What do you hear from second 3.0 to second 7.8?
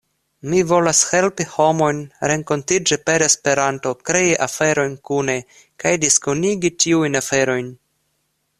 per Esperanto, krei aferojn kune, kaj diskonigi tiujn aferojn.